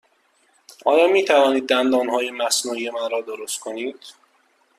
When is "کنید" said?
3.59-4.05